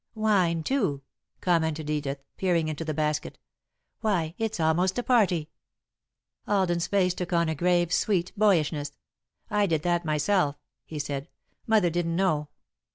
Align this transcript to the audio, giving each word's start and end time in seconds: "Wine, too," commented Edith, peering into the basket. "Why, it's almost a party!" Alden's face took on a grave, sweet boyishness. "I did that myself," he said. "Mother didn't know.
"Wine, 0.15 0.63
too," 0.63 1.03
commented 1.41 1.87
Edith, 1.87 2.23
peering 2.35 2.67
into 2.69 2.83
the 2.83 2.91
basket. 2.91 3.37
"Why, 3.99 4.33
it's 4.39 4.59
almost 4.59 4.97
a 4.97 5.03
party!" 5.03 5.51
Alden's 6.47 6.87
face 6.87 7.13
took 7.13 7.33
on 7.33 7.47
a 7.47 7.53
grave, 7.53 7.93
sweet 7.93 8.31
boyishness. 8.35 8.93
"I 9.51 9.67
did 9.67 9.83
that 9.83 10.03
myself," 10.03 10.55
he 10.87 10.97
said. 10.97 11.29
"Mother 11.67 11.91
didn't 11.91 12.15
know. 12.15 12.47